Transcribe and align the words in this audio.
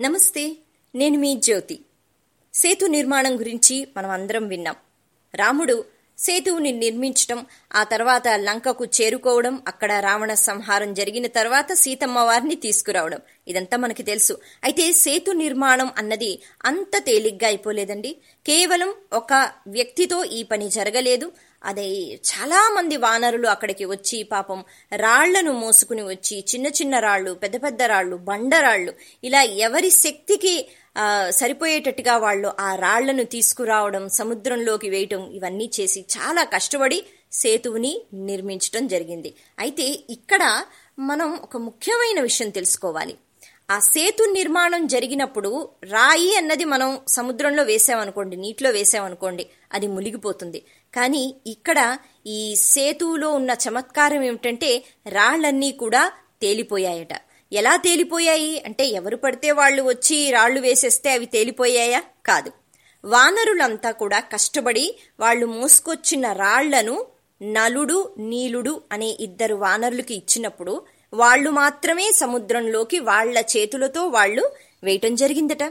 నమస్తే 0.00 0.56
నేను 0.94 1.18
మీ 1.18 1.36
జ్యోతి. 1.36 1.80
సేతు 2.54 2.86
నిర్మాణం 2.86 3.38
గురించి 3.40 3.88
మనం 3.96 4.10
అందరం 4.10 4.48
విన్నాం. 4.48 4.76
రాముడు 5.34 5.84
సేతువుని 6.18 6.72
నిర్మించటం 6.72 7.46
ఆ 7.74 7.82
తర్వాత 7.82 8.28
లంకకు 8.28 8.84
చేరుకోవడం 8.84 9.62
అక్కడ 9.66 9.92
రావణ 9.92 10.34
సంహారం 10.34 10.94
జరిగిన 10.94 11.26
తర్వాత 11.26 11.72
సీతమ్మ 11.72 12.18
వారిని 12.18 12.54
తీసుకురావడం. 12.54 13.20
ఇదంతా 13.48 13.76
మనకి 13.76 14.02
తెలుసు. 14.02 14.38
అయితే 14.64 14.92
సేతు 14.92 15.30
నిర్మాణం 15.30 15.90
అన్నది 15.98 16.42
అంత 16.64 16.98
తేలిగ్గా 16.98 17.46
అయిపోలేదండి. 17.46 18.16
కేవలం 18.46 18.94
ఒక 19.12 19.50
వ్యక్తితో 19.66 20.24
ఈ 20.24 20.42
పని 20.42 20.68
జరగలేదు. 20.68 21.32
అదే 21.62 21.86
చాలా 22.24 22.60
మంది 22.76 22.96
వానరులు 22.96 23.48
అక్కడికి 23.48 23.84
వచ్చి 23.84 24.22
పాపం 24.22 24.64
రాళ్ళను 24.92 25.52
మోసుకుని 25.52 26.02
వచ్చి 26.02 26.44
చిన్న 26.50 26.66
చిన్న 26.66 26.98
రాళ్ళు 26.98 27.34
పెద్ద 27.34 27.56
పెద్ద 27.62 27.82
రాళ్ళు 27.82 28.16
బండరాళ్ళు 28.16 28.94
ఇలా 29.24 29.42
ఎవరి 29.42 29.90
శక్తికి 29.90 30.54
సరిపోయేటట్టుగా 31.30 32.16
వాళ్ళు 32.16 32.48
ఆ 32.60 32.74
రాళ్ళను 32.74 33.24
తీసుకురావడం 33.24 34.08
సముద్రంలోకి 34.08 34.88
వేయటం 34.90 35.32
ఇవన్నీ 35.32 35.70
చేసి 35.80 36.00
చాలా 36.16 36.44
కష్టపడి 36.44 36.98
సేతువుని 37.32 38.02
నిర్మించటం 38.14 38.86
జరిగింది. 38.86 39.34
అయితే 39.58 39.86
ఇక్కడ 40.10 40.42
మనం 40.98 41.28
ఒక 41.42 41.56
ముఖ్యమైన 41.56 42.20
విషయం 42.20 42.50
తెలుసుకోవాలి. 42.50 43.14
ఆ 43.70 43.78
సేతు 43.78 44.22
నిర్మాణం 44.32 44.86
జరిగినప్పుడు 44.86 45.68
రాయి 45.84 46.36
అన్నది 46.36 46.64
మనం 46.64 46.98
సముద్రంలో 47.08 47.62
వేసామనుకోండి 47.62 48.36
నీటిలో 48.36 48.70
వేసామనుకోండి 48.70 49.46
అది 49.72 49.86
మునిగిపోతుంది. 49.86 50.60
కానీ 50.94 51.34
ఇక్కడ 51.46 51.98
ఈ 52.26 52.56
సేతువులో 52.56 53.30
ఉన్న 53.30 53.56
చమత్కారం 53.68 54.22
ఏమిటంటే 54.22 54.84
రాళ్ళన్నీ 55.08 55.72
కూడా 55.72 56.12
తేలిపోయాయట. 56.42 57.08
ఎలా 57.52 57.76
తేలిపోయాయి? 57.76 58.62
అంటే 58.64 58.86
ఎవరు 58.86 59.16
పడితే 59.16 59.50
వాళ్ళు 59.50 59.82
వచ్చి 59.82 60.30
రాళ్ళు 60.30 60.60
వేసేస్తే 60.60 61.12
అవి 61.12 61.26
తేలిపోయాయా? 61.26 62.02
కాదు. 62.26 62.52
వానరులంతా 63.04 63.90
కూడా 63.90 64.20
కష్టపడి 64.20 64.98
వాళ్ళు 65.20 65.46
మోసుకొచ్చిన 65.46 66.32
రాళ్ళను 66.32 67.06
నలుడు 67.42 68.14
నీలుడు 68.18 68.82
అనే 68.92 69.16
ఇద్దరు 69.20 69.54
వానరులకి 69.54 70.14
ఇచ్చినప్పుడు 70.14 70.82
వాళ్ళు 71.12 71.50
మాత్రమే 71.50 72.12
సముద్రంలోకి 72.14 72.98
వాళ్ళ 72.98 73.38
చేతులతో 73.38 74.06
వాళ్ళు 74.06 74.50
వేయటం 74.84 75.14
జరిగిందట. 75.14 75.62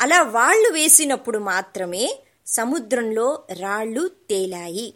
అలా 0.00 0.22
వాళ్ళు 0.22 0.72
వేసినప్పుడు 0.72 1.38
మాత్రమే 1.38 2.18
సముద్రంలో 2.50 3.42
రాళ్ళు 3.58 4.08
తేలాయి. 4.08 4.94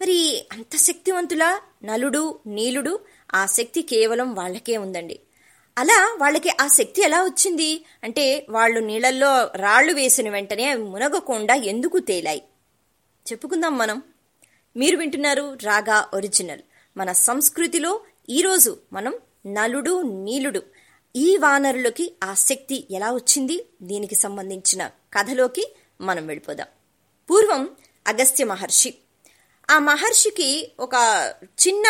మరి 0.00 0.46
అంత 0.52 0.76
శక్తివంతులా? 0.76 1.60
నలుడు 1.84 2.40
నీలుడు 2.46 3.00
ఆ 3.34 3.46
శక్తి 3.46 3.82
కేవలం 3.82 4.34
వాళ్ళకే 4.34 4.76
ఉందండి. 4.76 5.20
అలా 5.78 6.16
వాళ్ళకి 6.20 6.50
ఆ 6.60 6.66
శక్తి 6.66 7.02
ఎలా 7.02 7.24
వచ్చింది? 7.24 7.84
అంటే 8.04 8.46
వాళ్ళు 8.50 8.80
నీళ్ళల్లో 8.80 9.50
రాళ్ళు 9.56 9.92
వేసిన 9.92 10.30
వెంటనే 10.30 10.70
అవి 10.70 10.82
మునగకుండా 10.82 11.54
ఎందుకు 11.54 11.98
తేలాయి? 11.98 12.42
చెప్పుకుందాం 13.32 13.78
మనం. 13.78 14.02
మీరు 14.76 14.96
వింటున్నారు 14.96 15.58
రాగా 15.62 16.08
ఒరిజినల్. 16.14 16.60
మన 16.96 17.12
సంస్కృతిలో 17.12 18.00
ఈరోజు 18.28 18.78
మనం 18.92 19.18
నలుడు 19.46 20.02
నీలుడు 20.02 20.62
ఈ 21.16 21.36
వానరులకి 21.36 22.14
ఆ 22.24 22.34
శక్తి 22.34 22.86
ఎలా 22.90 23.12
వచ్చింది? 23.12 23.66
దీనికి 23.82 24.14
సంబంధించిన 24.14 24.90
కథలోకి 25.12 25.74
మనం 26.00 26.26
వెళ్ళిపోదాం. 26.26 26.66
పూర్వం 27.30 27.76
అగస్త్య 28.06 28.44
మహర్షి. 28.44 28.94
ఆ 29.70 29.78
మహర్షికి 29.78 30.72
ఒక 30.80 30.94
చిన్న 31.46 31.86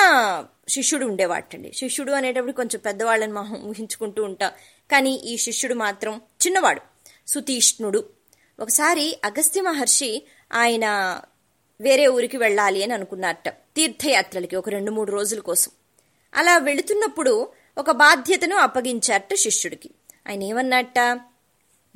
శిష్యుడు 0.68 1.06
ఉండేవాటండి. 1.06 1.72
శిష్యుడు 1.72 2.12
అనేటప్పుడు 2.12 2.52
కొంచెం 2.52 2.80
పెద్దవాళ్ళని 2.86 3.32
మనం 3.32 3.62
ఊహించుకుంటూ 3.64 4.24
ఉంటాం. 4.24 4.52
కానీ 4.90 5.14
ఈ 5.14 5.36
శిష్యుడు 5.36 5.74
మాత్రం 5.74 6.20
చిన్నవాడు 6.46 6.80
సుతీష్ణుడు. 7.26 8.04
ఒకసారి 8.60 9.20
అగస్త్య 9.24 9.60
మహర్షి 9.60 10.26
ఆయన 10.52 11.20
వేరే 11.80 12.06
ఊరికి 12.06 12.36
వెళ్ళాలి 12.36 12.82
అని 12.82 12.94
అనుకున్నారట 12.94 13.48
తీర్థయాత్రలకి 13.48 14.56
ఒక 14.56 14.68
రెండు 14.68 14.90
మూడు 14.90 15.12
రోజుల 15.12 15.40
కోసం. 15.40 15.72
అలా 16.34 16.58
వెళుతున్నప్పుడు 16.58 17.48
ఒక 17.78 17.90
బాధ్యతను 17.90 18.56
అప్పగించారట 18.56 19.34
శిష్యుడికి. 19.34 19.90
ఆయన 20.28 20.42
ఏమన్నట్ట 20.42 21.20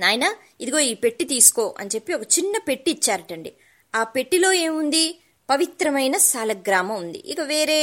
నాయన 0.01 0.35
ఇదిగో 0.61 0.79
ఈ 0.79 0.95
పెట్టి 0.95 1.25
తీసుకో 1.25 1.75
అని 1.79 1.91
చెప్పి 1.95 2.13
ఒక 2.13 2.23
చిన్న 2.23 2.59
పెట్టి 2.59 2.91
ఇచ్చారటండి. 2.91 3.53
ఆ 3.95 4.05
పెట్టిలో 4.05 4.53
ఏముంది? 4.53 5.21
పవిత్రమైన 5.51 6.17
సాలగ్రామం 6.17 6.97
ఉంది. 6.97 7.19
ఇక 7.27 7.41
వేరే 7.41 7.79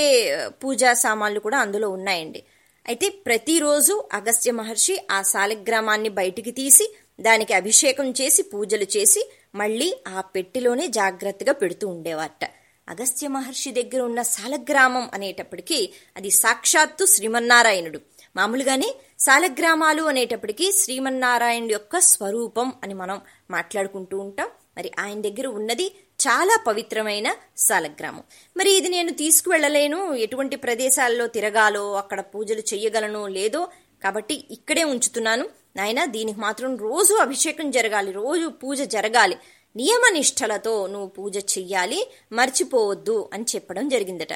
పూజా 0.50 0.94
సామాన్లు 0.94 1.40
కూడా 1.40 1.58
అందులో 1.58 1.90
ఉన్నాయండి. 1.90 2.44
అయితే 2.88 3.10
ప్రతిరోజు 3.10 4.04
అగస్త్య 4.14 4.52
మహర్షి 4.52 4.98
ఆ 5.12 5.22
సాలగ్రామాన్ని 5.22 6.10
బయటికి 6.10 6.52
తీసి 6.52 6.96
దానికి 7.22 7.54
అభిషేకం 7.54 8.12
చేసి 8.12 8.42
పూజలు 8.42 8.84
చేసి 8.84 9.32
మళ్ళీ 9.56 10.02
ఆ 10.08 10.22
పెట్టిలోనే 10.22 10.88
జాగ్రత్తగా 10.88 11.54
పెడుతూ 11.54 11.88
ఉండేవారట. 11.88 12.46
అగస్త్య 12.90 13.28
మహర్షి 13.28 13.72
దగ్గర 13.72 14.02
ఉన్న 14.02 14.22
సాలగ్రామం 14.22 15.10
అనేటప్పటికీ 15.14 15.94
అది 16.18 16.30
సాక్షాత్తు 16.30 17.06
శ్రీమన్నారాయణుడు. 17.06 18.02
మామూలుగానే 18.36 18.96
సాలగ్రామాలు 19.20 20.04
అనేటప్పటికీ 20.04 20.72
శ్రీమన్నారాయణుడు 20.72 21.72
యొక్క 21.72 22.00
స్వరూపం 22.00 22.74
అని 22.84 22.94
మనం 22.94 23.22
మాట్లాడుకుంటూ 23.52 24.18
ఉంటాం. 24.20 24.48
మరి 24.78 24.92
ఆయన 25.00 25.22
దగ్గర 25.22 25.48
ఉన్నది 25.48 25.96
చాలా 26.20 26.64
పవిత్రమైన 26.68 27.36
సాలగ్రామం. 27.58 28.24
మరి 28.58 28.72
ఇది 28.72 28.90
నేను 28.90 29.12
తీసుకువెళ్ళలేను. 29.12 30.14
ఎటువంటి 30.14 30.56
ప్రదేశాల్లో 30.56 31.28
తిరగాలో 31.28 31.94
అక్కడ 31.94 32.20
పూజలు 32.20 32.60
చెయ్యగలను 32.60 33.28
లేదో 33.28 33.68
కాబట్టి 34.04 34.48
ఇక్కడే 34.52 34.84
ఉంచుతున్నాను. 34.84 35.50
నాయన 35.76 36.06
దీనికి 36.06 36.40
మాత్రం 36.40 36.78
రోజు 36.78 37.14
అభిషేకం 37.14 37.72
జరగాలి 37.72 38.12
రోజు 38.12 38.48
పూజ 38.48 38.82
జరగాలి. 38.82 39.38
నియమనిష్టలతో 39.76 40.88
నువ్వు 40.88 41.08
పూజ 41.08 41.38
చెయ్యాలి 41.38 42.08
మర్చిపోవద్దు 42.32 43.30
అని 43.34 43.46
చెప్పడం 43.56 43.90
జరిగిందట. 43.90 44.34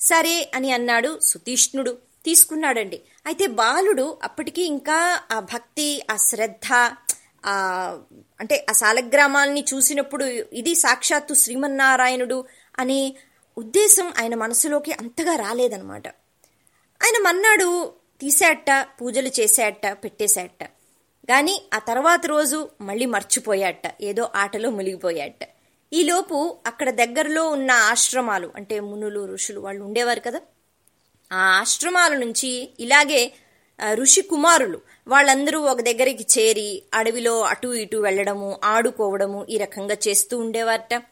సరే 0.00 0.50
అని 0.54 0.72
అన్నాడు 0.72 1.18
సుతీష్ణుడు. 1.20 2.08
తీసుకున్నాడండి. 2.24 3.02
అయితే 3.26 3.46
బాలుడు 3.46 4.18
అప్పటికి 4.22 4.62
ఇంకా 4.64 4.98
ఆ 5.32 5.40
భక్తి 5.40 6.02
ఆ 6.10 6.16
శ్రద్ధ 6.16 6.66
ఆ 7.46 7.54
అంటే 8.40 8.66
ఆ 8.70 8.72
సాలగ్రామాల్ని 8.72 9.64
చూసినప్పుడు 9.74 10.24
ఇది 10.52 10.74
సాక్షాత్తు 10.74 11.34
శ్రీమన్నారాయణుడు 11.34 12.44
అనే 12.78 13.00
ఉద్దేశం 13.56 14.12
ఆయన 14.18 14.34
మనసులోకి 14.34 14.92
అంతగా 14.92 15.36
రాలేదనమాట 15.36 16.08
ఆయన 17.00 17.22
మన్నాడు 17.22 17.68
తీసేట 18.20 18.70
పూజలు 19.00 19.30
చేసేట 19.40 19.86
పెట్టేసేట. 20.04 20.62
కానీ 21.28 21.54
ఆ 21.74 21.78
తర్వాత 21.78 22.26
రోజు 22.26 22.68
మళ్ళీ 22.80 23.06
మర్చిపోయాట 23.06 23.84
ఏదో 24.00 24.30
ఆటలో 24.34 24.70
మునిగిపోయాట. 24.70 25.40
ఈలోపు 25.92 26.38
అక్కడ 26.66 26.90
దగ్గరలో 26.90 27.48
ఉన్న 27.48 27.70
ఆశ్రమాలు 27.70 28.52
అంటే 28.56 28.80
మునులు 28.80 29.26
ఋషులు 29.26 29.60
వాళ్ళు 29.60 29.84
ఉండేవారు 29.84 30.20
కదా? 30.20 30.40
ఆ 31.32 31.36
ఆశ్రమాల 31.36 32.14
నుంచి 32.14 32.70
ఇలాగే 32.80 33.32
ఋషి 33.94 34.22
కుమారులు 34.22 34.80
వాళ్ళందరూ 35.08 35.60
ఒక 35.60 35.80
దగ్గరికి 35.80 36.26
చేరి 36.38 36.82
అడవిలో 36.94 37.40
అటు 37.40 37.68
ఇటు 37.74 37.96
వెళ్ళడము 37.96 38.60
ఆడుకోవడము 38.64 39.46
ఈ 39.50 39.58
రకంగా 39.58 39.96
చేస్తూ 40.08 40.38
ఉండేవారట. 40.38 41.02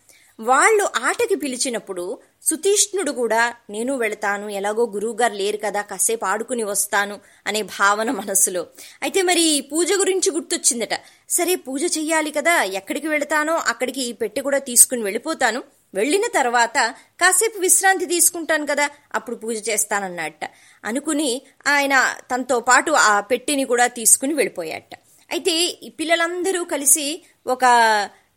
వాళ్ళు 0.40 0.88
ఆటకి 0.96 1.34
పిలిచినప్పుడు 1.34 2.18
సుతీష్ణుడు 2.42 3.12
కూడా 3.12 3.54
నేను 3.70 3.96
వెళతాను 3.96 4.48
ఎలాగో 4.48 4.86
గురువుగారు 4.86 5.34
లేరు 5.34 5.58
కదా 5.64 5.82
కాసేపు 5.82 6.24
ఆడుకుని 6.24 6.62
వస్తాను 6.62 7.20
అనే 7.46 7.62
భావన 7.62 8.10
మనసులో. 8.10 8.66
అయితే 9.02 9.22
మరి 9.22 9.42
ఈ 9.42 9.60
పూజ 9.60 9.92
గురించి 9.92 10.32
గుర్తొచ్చిందట. 10.32 10.94
సరే 11.28 11.54
పూజ 11.54 11.98
చెయ్యాలి 11.98 12.30
కదా 12.30 12.62
ఎక్కడికి 12.62 13.08
వెళతానో 13.08 13.56
అక్కడికి 13.56 14.02
ఈ 14.02 14.12
పెట్టె 14.12 14.42
కూడా 14.42 14.58
తీసుకుని 14.58 15.02
వెళ్ళిపోతాను. 15.02 15.62
వెళ్ళిన 15.94 16.22
తర్వాత 16.34 16.78
కాసేపు 17.20 17.58
విశ్రాంతి 17.58 18.06
తీసుకుంటాను 18.06 18.66
కదా 18.66 18.90
అప్పుడు 19.14 19.36
పూజ 19.36 19.68
చేస్తానన్నట్ట. 19.68 20.44
అనుకుని 20.84 21.42
ఆయన 21.66 22.16
తనతో 22.30 22.60
పాటు 22.60 22.90
ఆ 22.90 23.20
పెట్టిని 23.20 23.64
కూడా 23.64 23.86
తీసుకుని 23.86 24.34
వెళ్ళిపోయాట. 24.34 24.94
అయితే 25.30 25.52
ఈ 25.82 25.88
పిల్లలందరూ 25.88 26.64
కలిసి 26.64 27.22
ఒక 27.46 27.64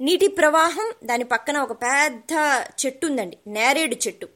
నీటి 0.02 0.28
ప్రవాహం 0.28 0.94
దాని 1.04 1.24
పక్కన 1.24 1.58
ఒక 1.58 1.72
పెద్ద 1.72 2.32
చెట్టు 2.86 3.08
ఉందండి 3.08 3.38
నేరేడు 3.48 3.96
చెట్టు. 4.08 4.30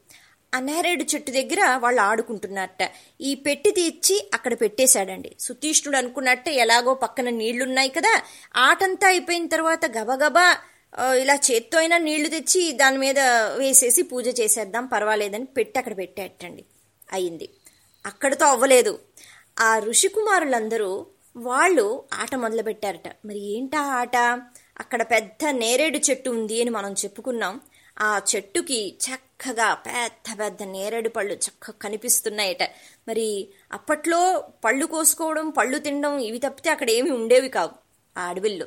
ఆ 0.55 0.59
నేరేడు 0.59 1.03
చెట్టు 1.03 1.31
దగ్గర 1.31 1.75
వాళ్ళు 1.77 2.01
ఆడుకుంటున్నారట 2.01 2.91
ఈ 3.21 3.35
పెట్టి 3.35 3.71
తీర్చి 3.71 4.29
అక్కడ 4.33 4.53
పెట్టేశాడండి. 4.61 5.35
సుతీష్ణుడు 5.39 5.97
అనుకున్నట్టే 5.97 6.53
ఎలాగో 6.53 6.93
పక్కన 6.93 7.29
నీళ్ళున్నాయి 7.29 7.89
కదా 7.89 8.21
ఆటంతా 8.55 9.07
అయిపోయిన 9.07 9.47
తర్వాత 9.47 9.85
గబగబా 9.85 10.57
ఇలా 11.01 11.35
చేత్తో 11.35 11.79
అయినా 11.79 11.97
నీళ్ళు 11.97 12.29
తెచ్చి 12.29 12.71
దాని 12.71 12.97
మీద 12.97 13.19
వేసేసి 13.57 14.01
పూజ 14.01 14.39
చేసేద్దాం 14.41 14.85
పర్వాలేదని 14.85 15.45
పెట్టి 15.45 15.79
అక్కడ 15.79 15.97
పెట్టేటండి 15.97 16.65
అయింది 17.13 17.49
అక్కడతో 18.05 18.45
అవ్వలేదు. 18.45 18.99
ఆ 19.59 19.79
ఋషికుమారులందరూ 19.79 21.05
వాళ్ళు 21.37 22.03
ఆట 22.13 22.35
మొదలుపెట్టారట. 22.35 23.07
మరి 23.25 23.39
ఏంటా 23.39 23.81
ఆట? 23.81 24.17
అక్కడ 24.79 25.01
పెద్ద 25.01 25.45
నేరేడు 25.51 25.97
చెట్టు 25.97 26.29
ఉంది 26.29 26.61
అని 26.61 26.69
మనం 26.69 26.93
చెప్పుకున్నాం. 26.93 27.61
ఆ 27.99 28.21
చెట్టుకి 28.35 28.95
చక్కగా 28.99 29.73
పెద్ద 29.73 30.39
పెద్ద 30.39 30.63
నేరేడు 30.63 31.09
పళ్ళు 31.09 31.33
చక్కగా 31.33 31.73
కనిపిస్తున్నాయట. 31.81 32.63
మరి 33.07 33.47
అప్పట్లో 33.73 34.43
పళ్ళు 34.65 34.85
కోసుకోవడం 34.85 35.49
పళ్ళు 35.49 35.79
తినడం 35.79 36.19
ఇవి 36.19 36.39
తప్పితే 36.39 36.69
అక్కడ 36.69 36.89
ఏమి 36.89 37.11
ఉండేవి 37.11 37.49
కావు. 37.49 37.71
ఆ 38.17 38.21
అడవిల్లో. 38.23 38.65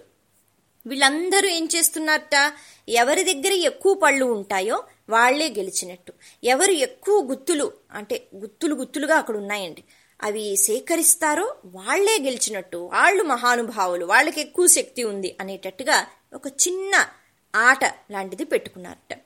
వీళ్ళందరూ 0.87 1.49
ఏం 1.49 1.69
చేస్తున్నారట? 1.77 2.53
ఎవరి 2.89 3.35
దగ్గర 3.35 3.53
ఎక్కువ 3.53 3.95
పళ్ళు 3.95 4.25
ఉంటాయో 4.25 4.85
వాళ్ళే 5.09 5.49
గెలిచినట్టు. 5.49 6.13
ఎవరు 6.45 6.71
ఎక్కువ 6.71 7.25
గుత్తులు 7.25 7.73
అంటే 7.93 8.29
గుత్తులు 8.37 8.75
గుత్తులుగా 8.75 9.17
అక్కడ 9.17 9.37
ఉన్నాయండి. 9.37 9.85
అవి 10.23 10.57
సేకరిస్తారో 10.57 11.57
వాళ్ళే 11.65 12.19
గెలిచినట్టు. 12.23 12.91
వాళ్ళు 12.93 13.23
మహానుభావులు 13.23 14.07
వాళ్ళకి 14.07 14.41
ఎక్కువ 14.41 14.67
శక్తి 14.67 15.03
ఉంది 15.03 15.37
అనేటట్టుగా 15.41 16.07
ఒక 16.35 16.47
చిన్న 16.47 17.07
ఆట 17.55 17.85
లాంటిది 17.85 18.45
పెట్టుకున్నారట. 18.45 19.19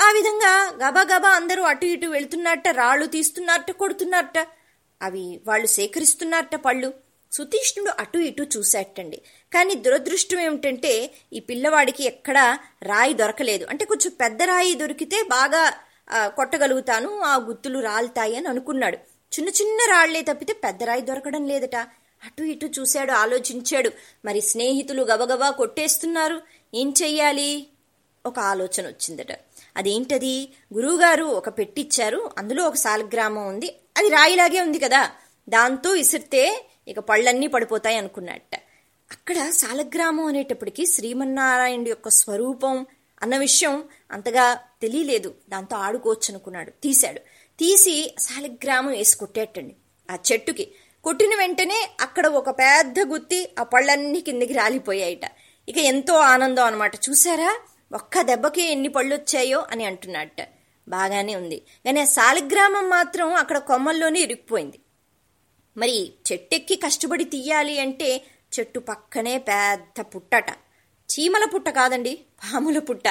ఆ 0.00 0.12
విధంగా 0.12 0.78
గబా 0.86 1.06
గబా 1.14 1.28
అందరూ 1.28 1.62
అటు 1.62 1.86
ఇటు 1.86 2.06
వెళ్తున్నట్ట 2.06 2.68
రాళ్ళు 2.68 3.06
తీస్తున్నట్ట 3.06 3.70
కొడుతున్నట్ట 3.70 4.48
అవి 5.02 5.40
వాళ్ళు 5.46 5.66
సేకరిస్తున్నట్ట 5.66 6.54
పళ్ళు. 6.54 7.01
సుతీష్ణుడు 7.32 7.92
అటు 7.98 8.18
ఇటు 8.18 8.42
చూశాటండి 8.56 9.16
కానీ 9.54 9.74
దురదృష్టం 9.74 10.40
ఏమిటంటే 10.40 11.14
ఈ 11.32 11.40
పిల్లవాడికి 11.40 12.04
ఎక్కడా 12.04 12.58
రాయి 12.82 13.14
దొరకలేదు. 13.14 13.66
అంటే 13.70 13.84
కొంచెం 13.84 14.12
పెద్ద 14.20 14.42
రాయి 14.42 14.74
దొరికితే 14.74 15.22
బాగా 15.22 15.72
కొట్టగలుగుతాను 16.26 17.20
ఆ 17.20 17.36
గుత్తులు 17.36 17.78
రాలుతాయి 17.78 18.36
అని 18.36 18.48
అనుకున్నాడు. 18.48 18.96
చిన్న 19.32 19.48
చిన్న 19.48 19.90
రాళ్ళే 19.90 20.22
తప్పితే 20.22 20.52
పెద్ద 20.52 20.82
రాయి 20.82 21.00
దొరకడం 21.00 21.46
లేదట. 21.46 21.76
అటు 22.22 22.42
ఇటు 22.42 22.66
చూశాడు 22.66 23.12
ఆలోచించాడు. 23.12 23.90
మరి 24.24 24.40
స్నేహితులు 24.40 25.02
గబగబా 25.02 25.50
కొట్టేస్తున్నారు. 25.50 26.40
ఏం 26.74 26.94
చెయ్యాలి? 27.02 27.66
ఒక 28.26 28.38
ఆలోచన 28.38 28.86
వచ్చిందట. 28.86 29.32
అదేంటది? 29.76 30.48
గురువుగారు 30.74 31.24
ఒక 31.24 31.48
పెట్టిచ్చారు. 31.48 32.30
అందులో 32.38 32.64
ఒక 32.64 32.74
సాలగ్రామం 32.74 33.46
ఉంది. 33.46 33.76
అది 33.96 34.08
రాయిలాగే 34.08 34.60
ఉంది 34.60 34.78
కదా. 34.78 35.10
దాంతో 35.48 35.94
ఇసిరితే 35.94 36.66
ఇక 36.88 36.98
పళ్ళన్నీ 36.98 37.46
పడిపోతాయి 37.46 37.96
అనుకున్నట్ట. 37.96 38.54
అక్కడ 39.12 39.50
సాలగ్రామం 39.50 40.24
అనేటప్పటికీ 40.24 40.86
శ్రీమన్నారాయణుడి 40.86 41.90
యొక్క 41.90 42.08
స్వరూపం 42.08 42.86
అన్న 43.22 43.36
విషయం 43.36 43.84
అంతగా 44.12 44.54
తెలియలేదు. 44.82 45.34
దాంతో 45.48 45.76
ఆడుకోవచ్చు 45.76 46.30
అనుకున్నాడు 46.30 46.70
తీశాడు. 46.70 47.20
తీసి 47.58 48.14
సాలగ్రామం 48.18 48.92
వేసి 48.92 49.16
కొట్టేటండి. 49.16 49.76
ఆ 50.10 50.18
చెట్టుకి. 50.32 50.72
కొట్టిన 51.04 51.34
వెంటనే 51.38 51.90
అక్కడ 52.00 52.26
ఒక 52.26 52.50
పెద్ద 52.50 53.00
గుత్తి 53.00 53.54
ఆ 53.58 53.62
పళ్ళన్నీ 53.62 54.20
కిందకి 54.20 54.52
రాలిపోయాయిట. 54.52 55.20
ఇక 55.68 55.78
ఎంతో 55.78 56.14
ఆనందం 56.14 56.64
అనమాట 56.64 56.94
చూసారా 56.94 57.60
ఒక్క 57.92 58.20
దెబ్బకి 58.20 58.62
ఎన్ని 58.62 58.88
పళ్ళు 58.88 59.14
వచ్చాయో 59.14 59.66
అని 59.70 59.84
అంటున్నట్ట. 59.84 60.36
బాగానే 60.88 61.36
ఉంది. 61.36 61.62
కానీ 61.84 62.00
ఆ 62.00 62.04
సాలగ్రామం 62.04 62.90
మాత్రం 62.90 63.34
అక్కడ 63.34 63.58
కొమ్మల్లోనే 63.58 64.20
ఇరుక్కుపోయింది. 64.20 64.78
మరి 65.76 66.12
చెట్టెక్కి 66.32 66.76
కష్టపడి 66.76 67.24
తీయాలి 67.24 67.78
అంటే 67.78 68.24
చెట్టు 68.54 68.78
పక్కనే 68.78 69.38
పెద్ద 69.38 70.00
పుట్టట. 70.00 70.50
చీమల 71.08 71.44
పుట్ట 71.44 71.68
కాదండి 71.68 72.18
పాముల 72.42 72.78
పుట్ట. 72.78 73.08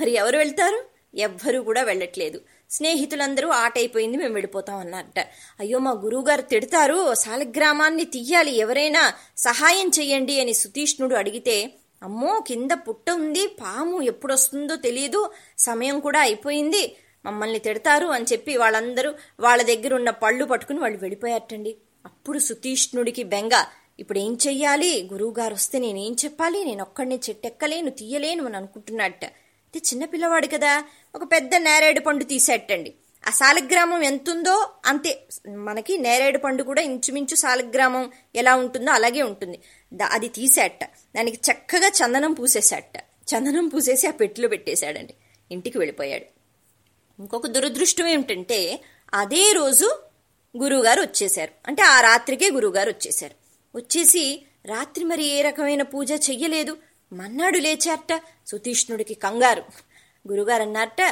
మరి 0.00 0.10
ఎవరు 0.10 0.38
వెళ్తారు? 0.38 0.84
ఎవ్వరూ 1.14 1.62
కూడా 1.62 1.82
వెళ్ళట్లేదు. 1.82 2.40
స్నేహితులందరూ 2.70 3.48
ఆట 3.48 3.72
అయిపోయింది 3.78 4.16
మేము 4.16 4.32
వెళ్ళిపోతాం 4.32 4.76
అన్నట్ట. 4.76 5.18
అయ్యో 5.60 5.78
మా 5.78 5.90
గురువుగారు 5.90 6.42
తిడతారు 6.42 7.14
సాలగ్రామాన్ని 7.14 8.04
తీయాలి 8.04 8.56
ఎవరైనా 8.56 9.12
సహాయం 9.36 9.88
చెయ్యండి 9.88 10.40
అని 10.40 10.54
సుతీష్ణుడు 10.54 11.14
అడిగితే 11.14 11.72
అమ్మో 12.02 12.44
కింద 12.46 12.70
పుట్ట 12.70 13.10
ఉంది 13.10 13.46
పాము 13.46 14.02
ఎప్పుడొస్తుందో 14.02 14.76
తెలియదు 14.76 15.30
సమయం 15.58 16.00
కూడా 16.00 16.20
అయిపోయింది 16.20 16.96
మమ్మల్ని 17.24 17.58
తిడతారు 17.58 18.06
అని 18.06 18.24
చెప్పి 18.32 18.56
వాళ్ళందరూ 18.56 19.14
వాళ్ళ 19.40 19.62
దగ్గర 19.62 19.94
ఉన్న 19.94 20.10
పళ్ళు 20.10 20.44
పట్టుకుని 20.44 20.78
వాళ్ళు 20.78 20.98
వెళ్ళిపోయారటండి. 20.98 21.76
అప్పుడు 22.06 22.38
సుతీష్ణుడికి 22.38 23.22
బెంగ 23.22 23.64
ఇప్పుడు 23.98 24.18
ఏం 24.18 24.38
చెయ్యాలి? 24.46 25.08
గురువుగారు 25.12 25.54
వస్తే 25.54 25.78
నేనేం 25.78 26.16
చెప్పాలి? 26.24 26.64
నేను 26.64 26.82
ఒక్కడిని 26.82 27.20
చెట్టెక్కలేను 27.28 27.90
తీయలేను 27.90 28.44
అని 28.46 28.56
అనుకుంటున్నట్ట. 28.56 29.24
అయితే 29.24 29.78
చిన్నపిల్లవాడు 29.88 30.46
కదా 30.46 30.84
ఒక 31.14 31.24
పెద్ద 31.32 31.54
నేరేడు 31.54 32.00
పండు 32.00 32.24
తీసేటండి 32.24 32.94
ఆ 33.26 33.30
సాలగ్రామం 33.30 34.02
ఎంతుందో 34.02 34.70
అంతే. 34.86 35.22
మనకి 35.48 35.98
నేరేడు 35.98 36.38
పండు 36.38 36.62
కూడా 36.62 36.82
ఇంచుమించు 36.82 37.34
సాలగ్రామం 37.34 38.10
ఎలా 38.34 38.54
ఉంటుందో 38.56 38.90
అలాగే 38.90 39.22
ఉంటుంది. 39.22 39.60
అది 40.10 40.28
తీసేట 40.28 40.84
దానికి 41.16 41.38
చక్కగా 41.52 41.88
చందనం 41.88 42.32
పూసేసేట 42.32 42.96
చందనం 43.30 43.68
పూసేసి 43.68 44.06
ఆ 44.06 44.10
పెట్టిలో 44.10 44.48
పెట్టేశాడండి. 44.48 45.14
ఇంటికి 45.50 45.78
వెళ్ళిపోయాడు. 45.78 46.24
ఇంకొక 47.18 47.46
దురదృష్టం 47.46 48.06
ఏమిటంటే 48.06 48.80
అదే 49.14 49.52
రోజు 49.52 50.02
గురువుగారు 50.56 51.00
వచ్చేశారు. 51.00 51.50
అంటే 51.66 51.82
ఆ 51.82 52.00
రాత్రికే 52.00 52.50
గురువుగారు 52.50 52.90
వచ్చేశారు. 52.90 53.34
వచ్చేసి 53.76 54.42
రాత్రి 54.66 55.04
మరి 55.04 55.24
ఏ 55.24 55.42
రకమైన 55.42 55.82
పూజ 55.82 56.12
చెయ్యలేదు. 56.12 56.76
మన్నాడు 57.12 57.58
లేచారట. 57.58 58.22
సుతీష్ణుడికి 58.46 59.14
కంగారు. 59.14 59.62
గురుగారు 60.30 60.62
అన్నారట 60.62 61.02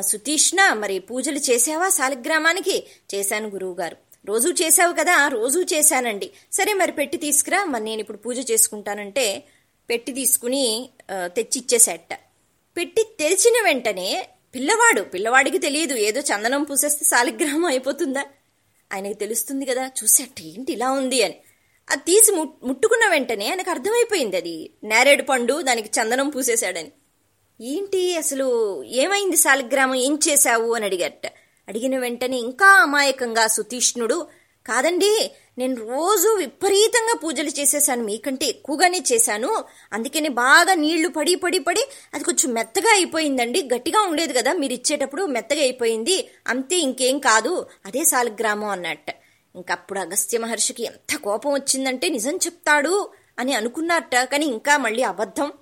సుతీష్ణ 0.00 0.72
మరి 0.72 0.98
పూజలు 0.98 1.38
చేసావా 1.38 1.88
సాలిగ్రామానికి? 1.88 2.86
చేశాను 3.14 3.48
గురువుగారు. 3.48 3.96
రోజూ 4.26 4.48
చేశావు 4.52 4.92
కదా 4.92 5.28
రోజూ 5.28 5.60
చేశానండి. 5.72 6.30
సరే 6.52 6.72
మరి 6.72 6.92
పెట్టి 6.92 7.16
తీసుకురా. 7.16 7.64
మరి 7.64 7.84
నేను 7.84 8.00
ఇప్పుడు 8.00 8.18
పూజ 8.18 8.50
చేసుకుంటానంటే 8.50 9.26
పెట్టి 9.90 10.12
తీసుకుని 10.12 10.90
తెచ్చి 11.10 11.58
ఇచ్చేసేట 11.60 12.12
పెట్టి 12.76 13.02
తెరిచిన 13.20 13.56
వెంటనే 13.64 14.28
పిల్లవాడు 14.54 15.02
పిల్లవాడికి 15.02 15.58
తెలియదు. 15.58 15.94
ఏదో 16.08 16.20
చందనం 16.20 16.62
పూసేస్తే 16.62 17.04
సాలిగ్రామం 17.04 17.64
అయిపోతుందా? 17.64 18.24
ఆయనకి 18.92 19.14
తెలుస్తుంది 19.14 19.64
కదా 19.64 19.86
చూసేట 19.86 20.40
ఏంటి 20.40 20.72
ఇలా 20.72 20.90
ఉంది 20.90 21.22
అని. 21.22 21.34
అది 21.90 22.02
తీసి 22.06 22.32
ముట్టుకున్న 22.62 23.10
వెంటనే 23.10 23.48
ఆయనకు 23.48 23.70
అర్థమైపోయింది 23.70 24.36
అది. 24.36 24.70
నేరేడు 24.84 25.22
పండు 25.22 25.62
దానికి 25.62 25.90
చందనం 26.00 26.28
పూసేశాడని. 26.28 26.92
ఏంటి 27.60 28.16
అసలు 28.16 28.82
ఏమైంది 28.84 29.36
శాలిగ్రామం? 29.36 29.94
ఏం 29.94 30.18
చేశావు? 30.28 30.74
అని 30.74 30.84
అడిగట. 30.84 31.26
అడిగిన 31.68 31.98
వెంటనే 31.98 32.36
ఇంకా 32.36 32.66
అమాయకంగా 32.66 33.46
సుతీష్ణుడు 33.46 34.26
కాదండి 34.66 35.32
నేను 35.58 35.88
రోజు 35.88 36.28
విపరీతంగా 36.28 37.18
పూజలు 37.24 37.48
చేసేసాను 37.48 38.04
మీకంటే 38.04 38.46
ఎక్కువగానే 38.46 39.04
చేశాను. 39.12 39.64
అందుకని 39.92 40.28
బాగా 40.28 40.74
నీళ్ళు 40.74 41.08
పడి 41.08 41.34
పడి 41.34 41.58
పడి 41.58 41.80
అది 42.14 42.24
కొంచెం 42.24 42.52
మెత్తగా 42.52 42.90
అయిపోయిందండి. 42.92 43.62
గట్టిగా 43.62 44.00
ఉండేది 44.00 44.32
కదా 44.32 44.52
మీరు 44.52 44.72
ఇచ్చేటప్పుడు 44.72 45.26
మెత్తగా 45.26 45.60
అయిపోయింది. 45.60 46.30
అంతే 46.46 46.76
ఇంకేం 46.76 47.18
కాదు 47.18 47.66
అదే 47.86 48.04
సాలగ్రామం 48.04 48.68
అన్నట్ట. 48.68 49.06
ఇంకప్పుడు 49.56 49.98
అగస్త్య 49.98 50.38
మహర్షికి 50.38 50.82
ఎంత 50.82 51.16
కోపం 51.16 51.52
వచ్చిందంటే 51.52 52.08
నిజం 52.08 52.36
చెప్తాడు 52.36 53.10
అని 53.38 53.54
అనుకున్నట్ట 53.54 54.16
కానీ 54.16 54.46
ఇంకా 54.46 54.76
మళ్ళీ 54.76 55.02
అబద్ధం. 55.02 55.52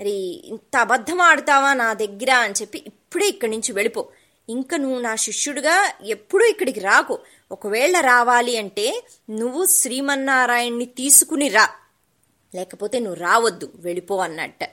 మరి 0.00 0.42
ఇంత 0.44 0.76
అబద్ధం 0.76 1.20
ఆడతావా 1.20 1.74
నా 1.74 1.94
దగ్గర 1.94 2.30
అని 2.30 2.54
చెప్పి 2.60 2.84
ఇప్పుడే 2.86 3.26
ఇక్కడి 3.26 3.50
నుంచి 3.50 3.72
వెళ్ళిపో. 3.72 4.08
ఇంక 4.48 4.74
నువ్వు 4.74 5.00
నా 5.00 5.16
శిష్యుడిగా 5.16 5.92
ఎప్పుడూ 6.04 6.44
ఇక్కడికి 6.46 6.80
రాకు. 6.80 7.18
ఒకవేళ 7.52 8.00
రావాలి 8.00 8.56
అంటే 8.56 9.04
నువ్వు 9.30 9.66
శ్రీమన్నారాయణ్ణి 9.66 10.84
తీసుకుని 10.84 11.48
రా. 11.48 11.68
లేకపోతే 12.54 12.98
నువ్వు 12.98 13.20
రావద్దు 13.20 13.72
వెళ్ళిపో 13.74 14.16
అన్నట్ట. 14.16 14.64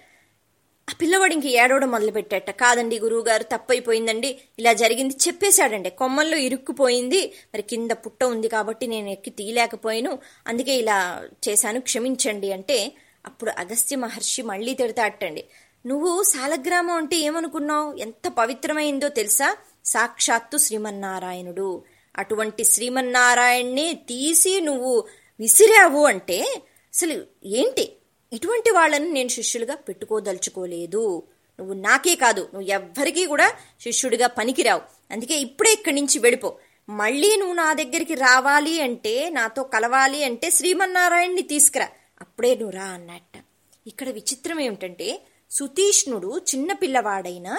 ఆ 0.90 0.94
పిల్లవాడు 1.02 1.34
ఇంక 1.34 1.46
ఏడవడం 1.46 1.92
మొదలుపెట్టాట. 1.92 2.52
కాదండి 2.52 3.00
గురువుగారు 3.00 3.44
తప్పైపోయిందండి. 3.44 4.40
ఇలా 4.60 4.74
జరిగింది 4.74 5.16
చెప్పేశాడండి. 5.28 5.90
కొమ్మల్లో 5.90 6.38
ఇరుక్కుపోయింది. 6.38 7.28
మరి 7.28 7.62
కింద 7.62 7.92
పుట్ట 7.92 8.24
ఉంది 8.24 8.48
కాబట్టి 8.48 8.88
నేను 8.88 9.10
ఎక్కి 9.10 9.30
తీయలేకపోయాను. 9.30 10.20
అందుకే 10.48 10.72
ఇలా 10.72 11.24
చేశాను. 11.50 11.82
క్షమించండి 11.82 12.52
అంటే 12.52 12.92
అప్పుడు 13.26 13.52
అగస్త్య 13.58 13.96
మహర్షి 13.96 14.42
మళ్ళీ 14.42 14.74
తిడతాటండి 14.74 15.46
నువ్వు 15.86 16.24
సాలగ్రామం 16.24 16.94
అంటే 16.94 17.16
ఏమనుకున్నావు? 17.16 17.94
ఎంత 17.94 18.28
పవిత్రమైందో 18.28 19.08
తెలుసా? 19.08 19.58
సాక్షాత్తు 19.86 20.58
శ్రీమన్నారాయణుడు. 20.58 21.84
అటువంటి 22.18 22.64
శ్రీమన్నారాయణ్ణి 22.64 23.94
తీసి 23.94 24.60
నువ్వు 24.60 25.04
విసిరావు 25.40 26.06
అంటే 26.06 26.62
అసలు 26.94 27.26
ఏంటి? 27.46 27.96
ఇటువంటి 28.34 28.70
వాళ్ళని 28.70 29.10
నేను 29.10 29.28
శిష్యులుగా 29.28 29.76
పెట్టుకోదలుచుకోలేదు. 29.76 31.24
నువ్వు 31.60 31.74
నాకే 31.74 32.16
కాదు 32.16 32.42
నువ్వు 32.42 32.70
ఎవ్వరికీ 32.70 33.26
కూడా 33.26 33.54
శిష్యుడిగా 33.82 34.28
పనికిరావు. 34.28 34.82
అందుకే 35.12 35.36
ఇప్పుడే 35.36 35.72
ఇక్కడి 35.72 35.96
నుంచి 35.96 36.20
వెళ్ళిపో. 36.20 36.58
మళ్ళీ 36.90 37.36
నువ్వు 37.36 37.56
నా 37.56 37.74
దగ్గరికి 37.74 38.16
రావాలి 38.16 38.82
అంటే 38.82 39.30
నాతో 39.30 39.64
కలవాలి 39.64 40.24
అంటే 40.24 40.50
శ్రీమన్నారాయణ్ణి 40.50 41.42
తీసుకురా. 41.42 41.90
అప్పుడే 42.22 42.56
నువ్వు 42.56 42.76
రా 42.76 42.84
అన్నట్ట. 42.84 43.44
ఇక్కడ 43.88 44.10
విచిత్రం 44.10 44.60
ఏమిటంటే 44.60 45.22
సుతీష్ణుడు 45.52 46.38
చిన్న 46.38 46.74
పిల్లవాడైనా 46.74 47.54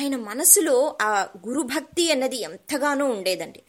ఆయన 0.00 0.16
మనసులో 0.16 0.96
ఆ 1.02 1.28
గురుభక్తి 1.48 2.12
అన్నది 2.12 2.36
ఎంతగానో 2.36 3.06
ఉండేదండి. 3.06 3.62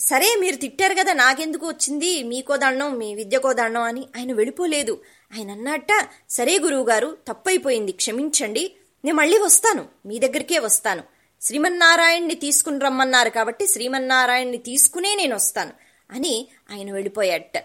సరే 0.00 0.36
మీరు 0.40 0.56
తిట్టారు 0.56 0.94
కదా 0.94 1.12
నాకెందుకు 1.12 1.66
వచ్చింది? 1.66 2.22
మీకో 2.22 2.56
దండం 2.56 2.98
మీ 2.98 3.14
విద్యకో 3.14 3.52
దండం 3.52 3.82
అని 3.82 4.04
ఆయన 4.16 4.32
వెళ్ళిపోలేదు. 4.32 5.02
ఆయన 5.34 5.50
అన్నట్ట 5.50 6.08
సరే 6.30 6.58
గురువుగారు 6.58 7.16
తప్పైపోయింది 7.28 7.92
క్షమించండి. 7.92 8.72
నేను 9.04 9.16
మళ్ళీ 9.16 9.38
వస్తాను 9.38 9.88
మీ 10.06 10.18
దగ్గరికే 10.18 10.58
వస్తాను. 10.58 11.02
శ్రీమన్నారాయణ్ణి 11.40 12.34
తీసుకుని 12.34 12.78
రమ్మన్నారు 12.78 13.30
కాబట్టి 13.30 13.66
శ్రీమన్నారాయణ్ణి 13.66 14.58
తీసుకునే 14.58 15.14
నేను 15.14 15.34
వస్తాను 15.34 15.72
అని 16.10 16.48
ఆయన 16.70 16.92
వెళ్ళిపోయాట 16.92 17.64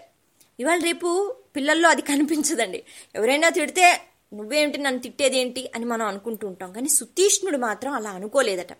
ఇవాళ 0.60 0.78
రేపు 0.78 1.36
పిల్లల్లో 1.56 1.88
అది 1.88 2.02
కనిపించదండి. 2.02 2.84
ఎవరైనా 3.14 3.48
తిడితే 3.48 4.00
నువ్వేంటి 4.34 4.78
నన్ను 4.78 5.00
తిట్టేదేంటి 5.00 5.70
అని 5.74 5.84
మనం 5.84 6.06
అనుకుంటూ 6.06 6.48
ఉంటాం. 6.48 6.72
కానీ 6.72 6.88
సుతీష్ణుడు 6.88 7.56
మాత్రం 7.56 7.92
అలా 7.92 8.10
అనుకోలేదట. 8.10 8.72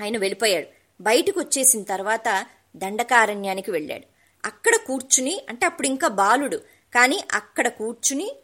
ఆయన 0.00 0.16
వెళ్ళిపోయాడు. 0.18 0.66
బయటకు 1.00 1.40
వచ్చేసిన 1.40 1.82
తర్వాత 1.82 2.46
దండకారణ్యానికి 2.76 3.70
వెళ్ళాడు. 3.70 4.04
అక్కడ 4.44 4.72
కూర్చుని 4.86 5.46
అంటే 5.48 5.66
అప్పుడు 5.66 5.86
ఇంకా 5.86 6.08
బాలుడు 6.08 6.56
కానీ 6.94 7.24
అక్కడ 7.32 7.68
కూర్చుని 7.68 8.36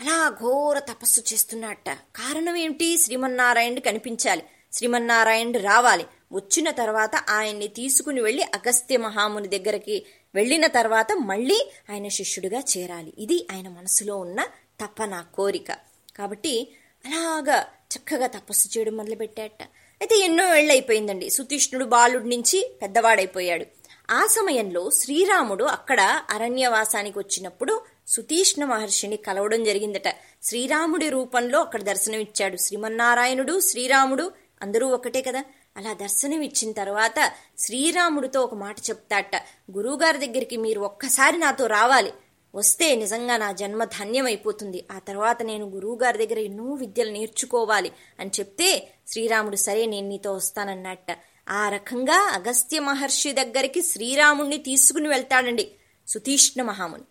అలా 0.00 0.36
ఘోర 0.40 0.78
తపస్సు 0.78 1.34
చేస్తున్నట్ట 1.34 1.90
కారణం 1.90 2.56
ఏమిటి? 2.56 2.98
శ్రీమన్నారాయణుడు 2.98 3.80
కనిపించాలి. 3.80 4.42
శ్రీమన్నారాయణుడు 4.72 5.58
రావాలి. 5.58 6.06
వచ్చిన 6.32 6.70
తర్వాత 6.70 7.10
ఆయన్ని 7.16 7.68
తీసుకుని 7.68 8.20
వెళ్ళి 8.20 8.42
అగస్త్య 8.42 8.96
మహాముని 8.96 9.48
దగ్గరికి 9.48 10.06
వెళ్ళిన 10.34 10.66
తర్వాత 10.66 11.12
మళ్ళీ 11.12 11.70
ఆయన 11.90 12.08
శిష్యుడిగా 12.08 12.62
చేరాలి. 12.78 13.12
ఇది 13.18 13.46
ఆయన 13.52 13.68
మనసులో 13.68 14.16
ఉన్న 14.16 14.44
తపన 14.80 15.24
కోరిక. 15.34 15.72
కాబట్టి 16.18 16.68
అలాగా 17.06 17.66
చక్కగా 17.96 18.26
తపస్సు 18.26 18.78
చేయడం 18.78 18.96
మొదలుపెట్టాట 18.96 19.62
అయితే 20.00 20.18
ఎన్నో 20.18 20.56
ఏళ్ళైపోయిందండి. 20.56 21.30
సుతీష్ణుడు 21.30 21.84
బాలుడి 21.84 22.28
నుంచి 22.28 22.78
పెద్దవాడైపోయాడు. 22.82 23.66
ఆ 24.10 24.26
సమయంలో 24.26 24.90
శ్రీరాముడు 24.90 25.64
అక్కడ 25.64 26.00
అరణ్యవాసానికి 26.30 27.18
వచ్చినప్పుడు 27.18 27.82
సుతీష్ణ 28.06 28.64
మహర్షిని 28.64 29.16
కలవడం 29.16 29.64
జరిగిందట. 29.64 30.08
శ్రీరాముడి 30.42 31.08
రూపంలో 31.08 31.60
అక్కడ 31.60 31.82
దర్శనమిచ్చాడు. 31.82 32.56
శ్రీమన్నారాయణుడు 32.56 33.60
శ్రీరాముడు 33.60 34.32
అందరూ 34.62 34.88
ఒకటే 34.88 35.22
కదా. 35.22 35.44
అలా 35.76 35.92
దర్శనం 35.92 36.40
ఇచ్చిన 36.42 36.72
తర్వాత 36.72 37.32
శ్రీరాముడితో 37.58 38.40
ఒక 38.40 38.54
మాట 38.54 38.78
చెప్తాట 38.78 39.36
గురువుగారి 39.70 40.26
దగ్గరికి 40.26 40.56
మీరు 40.56 40.80
ఒక్కసారి 40.80 41.38
నాతో 41.38 41.66
రావాలి. 41.66 42.12
వస్తే 42.54 42.94
నిజంగా 42.94 43.36
నా 43.36 43.52
జన్మ 43.52 43.84
ధన్యమైపోతుంది. 43.84 44.84
ఆ 44.92 44.98
తర్వాత 44.98 45.42
నేను 45.42 45.66
గురువుగారి 45.66 46.26
దగ్గర 46.26 46.38
ఎన్నో 46.38 46.64
విద్యలు 46.64 47.10
నేర్చుకోవాలి 47.10 47.92
అని 48.20 48.30
చెప్తే 48.40 48.90
శ్రీరాముడు 49.08 49.56
సరే 49.56 49.86
నేను 49.86 50.08
నీతో 50.08 50.32
వస్తానన్నట్ట. 50.32 51.18
ఆ 51.48 51.68
రకంగా 51.68 52.14
అగస్త్య 52.14 52.78
మహర్షి 52.78 53.32
దగ్గరికి 53.32 53.82
శ్రీరాముణ్ణి 53.82 54.58
తీసుకుని 54.58 55.08
వెళ్తాడండి 55.08 55.70
సుతీష్ణ 56.08 56.62
మహాముని. 56.62 57.02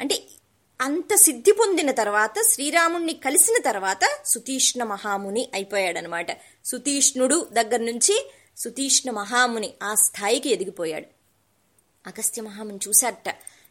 అంటే 0.00 0.22
అంత 0.80 1.14
సిద్ధి 1.14 1.52
పొందిన 1.52 1.90
తర్వాత 1.90 2.34
శ్రీరాముణ్ణి 2.42 3.12
కలిసిన 3.12 3.62
తర్వాత 3.64 4.00
సుతీష్ణ 4.26 4.82
మహాముని 4.82 5.48
అయిపోయాడనమాట 5.54 6.26
సుతీష్ణుడు 6.64 7.48
దగ్గర 7.52 7.76
నుంచి 7.76 8.30
సుతీష్ణ 8.56 9.10
మహాముని 9.10 9.74
ఆ 9.82 9.94
స్థాయికి 9.94 10.48
ఎదిగిపోయాడు. 10.50 11.06
అగస్త్య 12.06 12.42
మహాముని 12.42 12.78
చూశాట 12.88 13.28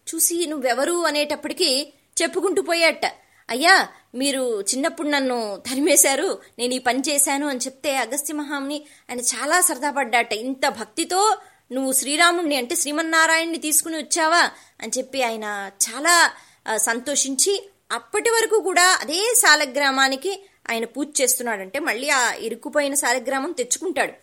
చూసి 0.10 0.46
నువ్వెవరు 0.46 1.06
అనేటప్పటికీ 1.06 1.94
చెప్పుకుంటూ 2.22 2.62
పోయాట. 2.62 3.06
అయ్యా 3.50 3.88
మీరు 4.16 4.62
చిన్నప్పుడు 4.62 5.08
నన్ను 5.08 5.64
తరిమేశారు 5.70 6.42
నేను 6.60 6.74
ఈ 6.74 6.80
పని 6.80 7.02
చేశాను 7.10 7.48
అని 7.48 7.60
చెప్తే 7.60 7.96
అగస్త్య 7.96 8.34
మహాముని 8.34 8.78
ఆయన 9.10 9.20
చాలా 9.20 9.62
సరదా 9.62 9.92
పడ్డాట. 9.92 10.34
ఇంత 10.34 10.68
భక్తితో 10.68 11.38
నువ్వు 11.72 11.92
శ్రీరాముణ్ణి 11.92 12.56
అంటే 12.56 12.76
శ్రీమన్నారాయణ్ణి 12.76 13.58
తీసుకుని 13.58 13.98
వచ్చావా 13.98 14.52
అని 14.82 14.92
చెప్పి 14.98 15.22
ఆయన 15.22 15.72
చాలా 15.86 16.34
సంతోషించి 16.76 17.70
అప్పటి 17.92 18.30
వరకు 18.30 18.60
కూడా 18.60 18.98
అదే 19.02 19.34
సాలగ్రామానికి 19.38 20.46
ఆయన 20.72 20.86
పూజ 20.86 21.08
చేస్తున్నాడంటే 21.22 21.80
మళ్ళీ 21.80 22.10
ఆ 22.10 22.34
ఇరుక్కుపోయిన 22.34 22.94
సాలగ్రామం 22.94 23.52
తెచ్చుకుంటాడు. 23.52 24.14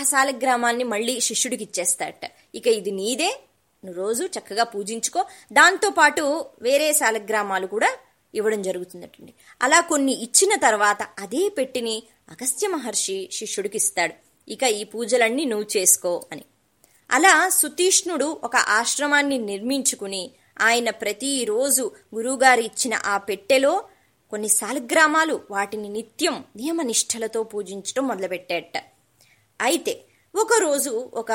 ఆ 0.00 0.02
సాలగ్రామాన్ని 0.02 0.84
మళ్ళీ 0.84 1.20
శిష్యుడికి 1.20 1.64
ఇచ్చేస్తాడట. 1.64 2.30
ఇక 2.54 2.66
ఇది 2.66 2.90
నీదే 2.90 3.40
నువ్వు 3.84 4.00
రోజు 4.02 4.24
చక్కగా 4.24 4.64
పూజించుకో. 4.64 5.26
దాంతో 5.52 5.90
పాటు 5.90 6.50
వేరే 6.62 6.92
శాలగ్రామాలు 6.92 7.66
కూడా 7.66 7.90
ఇవ్వడం 8.34 8.62
జరుగుతుందటండి. 8.62 9.34
అలా 9.62 9.80
కొన్ని 9.80 10.12
ఇచ్చిన 10.12 10.54
తర్వాత 10.54 11.02
అదే 11.18 11.48
పెట్టిని 11.48 12.02
అగస్త్య 12.30 12.68
మహర్షి 12.68 13.28
శిష్యుడికి 13.32 13.76
ఇస్తాడు. 13.76 14.14
ఇక 14.48 14.62
ఈ 14.62 14.84
పూజలన్నీ 14.84 15.44
నువ్వు 15.44 15.66
చేసుకో 15.76 16.26
అని. 16.32 16.44
అలా 17.10 17.48
సుతీష్ణుడు 17.48 18.40
ఒక 18.44 18.56
ఆశ్రమాన్ని 18.56 19.38
నిర్మించుకుని 19.38 20.30
ఆయన 20.60 20.90
ప్రతిరోజు 20.90 21.92
గురువుగారు 22.14 22.60
ఇచ్చిన 22.60 22.94
ఆ 23.04 23.16
పెట్టెలో 23.16 23.84
కొన్ని 24.32 24.48
శాలగ్రామాలు 24.48 25.40
వాటిని 25.50 25.88
నిత్యం 25.88 26.44
నియమనిష్టలతో 26.56 27.42
పూజించడం 27.42 28.08
మొదలుపెట్టాట 28.08 28.76
అయితే 29.60 30.04
ఒకరోజు 30.34 31.10
ఒక 31.14 31.32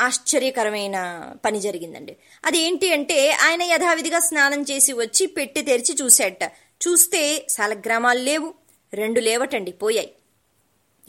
ఆశ్చర్యకరమైన 0.00 0.96
పని 1.44 1.60
జరిగిందండి. 1.60 2.16
అదేంటి 2.44 2.92
అంటే 2.92 3.30
ఆయన 3.30 3.62
యథావిధిగా 3.62 4.18
స్నానం 4.18 4.62
చేసి 4.62 4.92
వచ్చి 4.92 5.26
పెట్టి 5.26 5.62
తెరిచి 5.62 5.96
చూశాట 6.02 6.42
చూస్తే 6.88 7.46
శాలగ్రామాలు 7.48 8.18
లేవు 8.18 8.54
రెండు 8.94 9.20
లేవటండి 9.20 9.72
పోయాయి. 9.72 10.12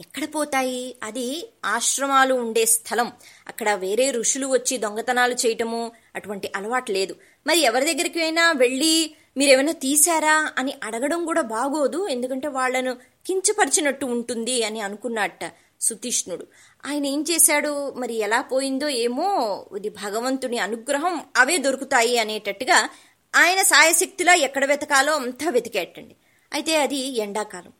ఎక్కడ 0.00 0.24
పోతాయి? 0.34 0.96
అది 1.02 1.52
ఆశ్రమాలు 1.64 2.34
ఉండే 2.34 2.64
స్థలం. 2.64 3.12
అక్కడ 3.48 3.74
వేరే 3.74 4.10
ఋషులు 4.10 4.46
వచ్చి 4.46 4.78
దొంగతనాలు 4.78 5.34
చేయటము 5.34 5.92
అటువంటి 6.16 6.52
అలవాటు 6.56 6.92
లేదు. 6.92 7.16
మరి 7.46 7.58
ఎవరి 7.58 7.92
దగ్గరికి 7.92 8.22
అయినా 8.22 8.52
వెళ్ళి 8.52 9.14
మీరేమైనా 9.36 9.72
తీశారా 9.72 10.52
అని 10.58 10.74
అడగడం 10.84 11.24
కూడా 11.24 11.42
బాగోదు 11.42 12.08
ఎందుకంటే 12.08 12.48
వాళ్ళను 12.48 12.94
కించపరిచినట్టు 13.26 14.06
ఉంటుంది 14.06 14.62
అని 14.64 14.80
అనుకున్నట్ట. 14.80 15.44
సుతీష్ణుడు. 15.82 16.46
ఆయన 16.86 17.06
ఏం 17.06 17.24
చేశాడు? 17.30 17.92
మరి 17.96 18.14
ఎలా 18.14 18.40
పోయిందో 18.40 18.88
ఏమో? 18.88 19.28
ఇది 19.76 19.88
భగవంతుని 19.88 20.58
అనుగ్రహం 20.58 21.20
అవే 21.36 21.56
దొరుకుతాయి 21.56 22.18
అనేటట్టుగా 22.18 22.88
ఆయన 23.36 23.62
సాయశక్తిలో 23.62 24.32
ఎక్కడ 24.32 24.64
వెతకాలో 24.64 25.14
అంతా 25.14 25.50
వెతికేటండి. 25.50 26.16
అయితే 26.52 26.76
అది 26.76 26.96
ఎండాకాలం. 26.96 27.72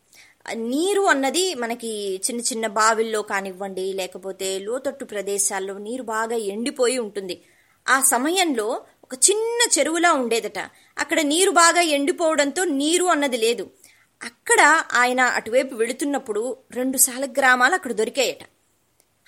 నీరు 0.53 1.01
అన్నది 1.01 1.55
మనకి 1.55 2.15
చిన్న 2.15 2.41
చిన్న 2.41 2.67
బావిల్లో 2.67 3.21
కానివ్వండి 3.21 3.93
లేకపోతే 3.93 4.59
లోతట్టు 4.59 5.05
ప్రదేశాల్లో 5.05 5.77
నీరు 5.77 6.03
బాగా 6.03 6.35
ఎండిపోయి 6.35 6.97
ఉంటుంది. 6.97 7.41
ఆ 7.89 8.01
సమయంలో 8.01 8.81
ఒక 9.03 9.13
చిన్న 9.13 9.79
చెరువులా 9.79 10.13
ఉండేదట. 10.13 10.59
అక్కడ 10.97 11.21
నీరు 11.21 11.51
బాగా 11.51 11.81
ఎండిపోవడంతో 11.81 12.63
నీరు 12.63 13.05
అన్నది 13.05 13.37
లేదు. 13.37 13.69
అక్కడ 14.23 14.83
ఆయన 14.93 15.21
అటువైపు 15.21 15.75
వెళుతున్నప్పుడు 15.75 16.57
రెండు 16.71 16.97
సాలగ్రామాలు 16.97 17.73
అక్కడ 17.73 17.91
దొరికాయట. 17.91 18.43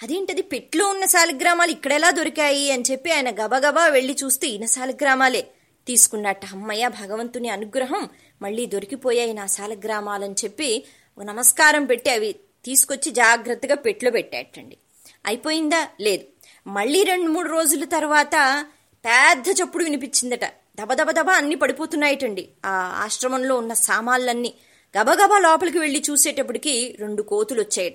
అదేంటది? 0.04 0.42
పెట్లో 0.42 0.90
ఉన్న 0.90 1.06
సాలగ్రామాలు 1.06 1.72
ఇక్కడెలా 1.72 2.12
దొరికాయి 2.12 2.72
అని 2.72 2.84
చెప్పి 2.92 3.12
ఆయన 3.12 3.30
గబగబా 3.30 3.88
వెళ్ళి 3.88 4.18
చూస్తే 4.24 4.48
ఈయన 4.48 4.66
సాలగ్రామాలే 4.66 5.48
తీసుకున్నట్ట 5.88 6.46
అమ్మయ్య 6.46 6.88
భగవంతుని 6.88 7.50
అనుగ్రహం 7.50 8.10
మళ్ళీ 8.42 8.66
దొరికిపోయాయి 8.66 9.34
నా 9.34 9.48
అని 10.10 10.34
చెప్పి 10.44 10.84
ఒక 11.18 11.24
నమస్కారం 11.24 11.86
పెట్టి 11.86 12.10
అవి 12.10 12.36
తీసుకొచ్చి 12.66 13.12
జాగ్రత్తగా 13.12 13.76
పెట్లో 13.76 14.12
పెట్టేటండి. 14.12 14.78
అయిపోయిందా? 15.26 15.88
లేదు. 16.02 16.24
మళ్ళీ 16.68 17.04
రెండు 17.04 17.30
మూడు 17.30 17.50
రోజుల 17.50 17.86
తర్వాత 17.86 18.66
పెద్ద 19.06 19.44
చప్పుడు 19.50 19.84
వినిపించిందట. 19.84 20.46
దబదబదబ 20.80 21.22
దబ 21.22 21.30
అన్ని 21.30 21.56
పడిపోతున్నాయటండి. 21.56 22.50
ఆ 22.66 23.02
ఆశ్రమంలో 23.04 23.58
ఉన్న 23.58 23.74
సామాన్లన్నీ. 23.74 24.54
గబగబా 24.98 25.40
లోపలికి 25.40 25.80
వెళ్ళి 25.80 26.04
చూసేటప్పటికి 26.10 26.98
రెండు 27.00 27.22
కోతులు 27.22 27.62
వచ్చాయట 27.62 27.94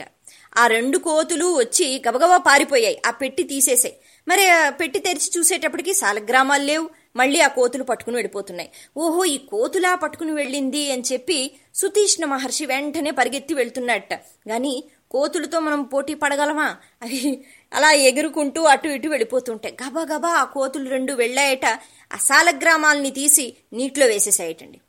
ఆ 0.59 0.67
రెండు 0.67 0.99
కోతులు 0.99 1.57
వచ్చి 1.59 2.03
గబగబా 2.09 2.37
పారిపోయాయి. 2.37 3.03
ఆ 3.07 3.11
పెట్టి 3.11 3.43
తీసేసాయి. 3.43 3.97
మరి 4.29 4.49
ఆ 4.49 4.71
పెట్టి 4.71 4.99
తెరిచి 4.99 5.31
చూసేటప్పటికి 5.39 5.95
సాలగ్రామాలు 5.95 6.65
లేవు. 6.65 6.91
మళ్ళీ 7.17 7.41
ఆ 7.41 7.49
కోతులు 7.49 7.83
పట్టుకుని 7.83 8.17
వెళ్ళిపోతున్నాయి. 8.17 8.71
ఓహో 8.97 9.25
ఈ 9.25 9.37
కోతులా 9.39 9.95
పట్టుకుని 9.95 10.33
వెళ్ళింది 10.33 10.91
అని 10.93 11.03
చెప్పి 11.13 11.55
సుతీష్ణ 11.75 12.25
మహర్షి 12.25 12.67
వెంటనే 12.67 13.11
పరిగెత్తి 13.11 13.55
వెళ్తున్నట్ట. 13.55 14.15
గాని 14.49 14.85
కోతులతో 15.11 15.61
మనం 15.61 15.83
పోటీ 15.83 16.15
పడగలమా? 16.15 16.77
అవి 17.03 17.45
అలా 17.73 17.93
ఎగురుకుంటూ 17.93 18.63
అటు 18.63 18.89
ఇటు 18.89 19.09
వెళ్ళిపోతుంటాయి. 19.09 19.77
గబా 19.87 20.03
గబా 20.15 20.29
ఆ 20.29 20.45
కోతులు 20.45 20.89
రెండు 20.89 21.13
వెళ్ళాయట. 21.13 21.67
ఆ 22.13 22.17
సాలగ్రామాల్ని 22.17 23.11
తీసి 23.11 23.57
నీటిలో 23.73 24.07
వేసేసాయటండి. 24.07 24.81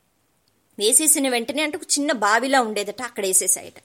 వేసేసిన 0.82 1.30
వెంటనే 1.30 1.62
అంటే 1.62 1.78
ఒక 1.78 1.88
చిన్న 1.96 2.12
బావిలా 2.26 2.62
ఉండేదట 2.62 3.02
అక్కడ 3.02 3.24
వేసేసాయట. 3.26 3.80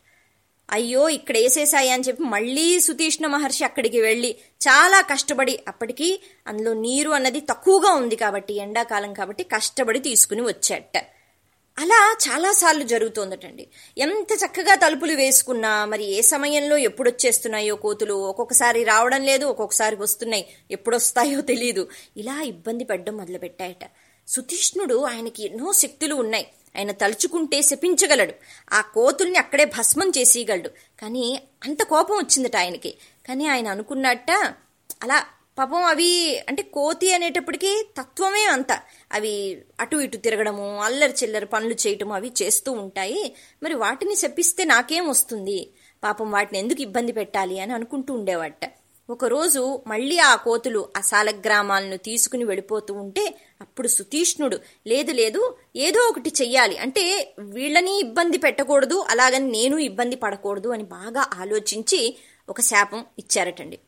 అయ్యో 0.71 1.03
ఇక్కడ 1.09 1.37
వేసేసాయి 1.37 1.91
అని 1.91 2.05
చెప్పి 2.09 2.23
మళ్ళీ 2.23 2.81
సుతీష్ణ 2.81 3.27
మహర్షి 3.27 3.65
అక్కడికి 3.65 4.01
వెళ్ళి 4.01 4.31
చాలా 4.67 5.01
కష్టపడి 5.01 5.55
అప్పటికి 5.69 6.09
అందులో 6.47 6.73
నీరు 6.87 7.11
అన్నది 7.11 7.41
తక్కువగా 7.41 7.91
ఉంది 7.91 8.17
కాబట్టి 8.17 8.55
ఎండాకాలం 8.55 9.13
కాబట్టి 9.13 9.45
కష్టపడి 9.45 9.99
తీసుకుని 9.99 10.43
వచ్చాట. 10.43 10.97
అలా 11.79 12.01
చాలాసార్లు 12.27 12.85
జరుగుతోందటండి. 12.85 13.65
ఎంత 13.99 14.33
చక్కగా 14.43 14.75
తలుపులు 14.75 15.13
వేసుకున్నా 15.13 15.73
మరి 15.85 16.05
ఏ 16.05 16.21
సమయంలో 16.21 16.77
ఎప్పుడు 16.89 17.09
వచ్చేస్తున్నాయో 17.11 17.75
కోతులు 17.77 18.15
ఒక్కొక్కసారి 18.31 18.85
రావడం 18.85 19.23
లేదు 19.23 19.45
ఒక్కొక్కసారి 19.47 19.97
వస్తున్నాయి 19.97 20.45
ఎప్పుడొస్తాయో 20.71 21.41
తెలియదు 21.41 21.85
ఇలా 22.17 22.37
ఇబ్బంది 22.53 22.85
పడ్డం 22.85 23.17
మొదలుపెట్టాయట. 23.17 23.85
సుతీష్ణుడు 24.29 24.97
ఆయనకి 25.05 25.43
ఎన్నో 25.45 25.73
శక్తులు 25.73 26.15
ఉన్నాయి. 26.15 26.47
ఆయన 26.77 26.93
తలుచుకుంటే 26.93 27.63
శపించగలడు. 27.63 28.33
ఆ 28.73 28.81
కోతుల్ని 28.81 29.39
అక్కడే 29.39 29.65
భస్మం 29.65 30.13
చేసేయగలడు. 30.19 30.69
కానీ 30.69 31.43
అంత 31.65 31.83
కోపం 31.83 32.17
వచ్చిందట 32.17 32.57
ఆయనకి. 32.57 32.99
కానీ 33.29 33.47
ఆయన 33.47 33.69
అనుకున్నట్ట 33.69 34.31
అలా 35.03 35.25
పాపం 35.59 35.85
అవి 35.85 36.39
అంటే 36.49 36.63
కోతి 36.63 37.13
అనేటప్పటికీ 37.13 37.89
తత్వమే 37.99 38.45
అంత. 38.45 38.73
అవి 39.13 39.63
అటు 39.81 39.97
ఇటు 39.97 40.17
తిరగడము 40.17 40.83
అల్లరి 40.83 41.15
చిల్లరి 41.23 41.47
పనులు 41.47 41.75
చేయటము 41.75 42.15
అవి 42.15 42.33
చేస్తూ 42.43 42.73
ఉంటాయి. 42.73 43.35
మరి 43.63 43.75
వాటిని 43.75 44.17
శపిస్తే 44.17 44.65
నాకేం 44.65 45.09
వస్తుంది? 45.09 45.71
పాపం 46.05 46.31
వాటిని 46.31 46.59
ఎందుకు 46.59 46.83
ఇబ్బంది 46.83 47.13
పెట్టాలి 47.13 47.61
అని 47.61 47.73
అనుకుంటూ 47.73 48.15
ఉండేవాట. 48.15 48.73
ఒకరోజు 49.11 49.83
మళ్ళీ 49.87 50.19
ఆ 50.19 50.35
కోతులు 50.35 50.89
ఆ 50.97 51.01
సాలగ్రామాలను 51.01 51.97
తీసుకుని 51.97 52.45
వెళ్ళిపోతూ 52.45 52.95
ఉంటే 52.95 53.35
అప్పుడు 53.61 53.89
సుతీష్ణుడు 53.89 54.59
లేదు 54.87 55.13
లేదు 55.13 55.57
ఏదో 55.77 56.01
ఒకటి 56.01 56.33
చెయ్యాలి. 56.43 56.79
అంటే 56.79 57.35
వీళ్ళని 57.39 58.01
ఇబ్బంది 58.01 58.39
పెట్టకూడదు 58.39 59.07
అలాగని 59.09 59.51
నేను 59.51 59.79
ఇబ్బంది 59.79 60.17
పడకూడదు 60.17 60.69
అని 60.69 60.83
బాగా 60.83 61.31
ఆలోచించి 61.35 62.19
ఒక 62.49 62.61
శాపం 62.61 63.05
ఇచ్చారటండి. 63.19 63.79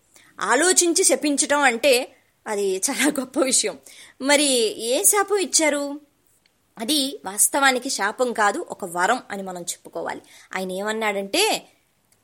ఆలోచించి 0.41 1.05
శపించటం 1.05 1.61
అంటే 1.61 2.13
అది 2.47 2.77
చాలా 2.77 3.13
గొప్ప 3.21 3.41
విషయం. 3.41 3.79
మరి 4.21 4.45
ఏ 4.81 5.03
శాపం 5.03 5.37
ఇచ్చారు? 5.37 6.01
అది 6.79 7.21
వాస్తవానికి 7.25 7.91
శాపం 7.91 8.33
కాదు 8.33 8.67
ఒక 8.71 8.85
వరం 8.85 9.23
అని 9.31 9.43
మనం 9.43 9.63
చెప్పుకోవాలి. 9.63 10.21
ఆయన 10.57 10.73
ఏమన్నాడంటే 10.73 11.69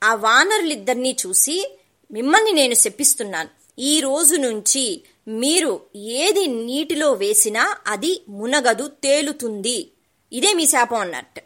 ఆ 0.04 0.14
వానరులిద్దరినీ 0.14 1.16
చూసి 1.26 1.78
మిమ్మల్ని 2.12 2.52
నేను 2.52 2.74
శపిస్తున్నాను. 2.74 3.48
ఈ 3.78 4.00
రోజు 4.00 4.36
నుంచి 4.36 5.04
మీరు 5.28 5.80
ఏది 5.96 6.46
నీటిలో 6.46 7.12
వేసినా 7.12 7.76
అది 7.86 8.22
మునగదు 8.28 8.88
తేలుతుంది. 8.88 9.90
ఇదే 10.32 10.54
మీ 10.54 10.66
శాపం 10.66 11.00
అన్నట్టు. 11.00 11.40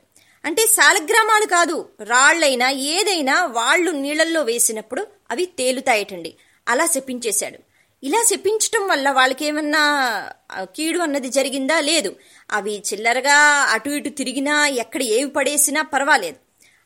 అంటే 0.45 0.67
శాలగ్రామాలు 0.67 1.47
కాదు 1.47 1.89
రాళ్ళైనా 2.01 2.71
ఏదైనా 2.71 3.47
వాళ్ళు 3.47 3.91
నీళ్ళల్లో 3.91 4.43
వేసినప్పుడు 4.43 5.07
అవి 5.31 5.47
తేలుతాయటండి. 5.47 6.35
అలా 6.69 6.87
శపించేశాడు. 6.87 7.59
ఇలా 8.03 8.25
శపించటం 8.25 8.89
వల్ల 8.89 9.11
వాళ్ళకి 9.11 9.45
ఏమన్నా 9.45 10.33
కీడు 10.63 10.99
అన్నది 10.99 11.29
జరిగిందా? 11.29 11.81
లేదు. 11.81 12.17
అవి 12.53 12.83
చిల్లరగా 12.93 13.35
అటు 13.71 13.91
ఇటు 13.91 14.09
తిరిగినా 14.09 14.67
ఎక్కడ 14.67 15.03
ఏవి 15.03 15.31
పడేసినా 15.31 15.83
పర్వాలేదు. 15.83 16.37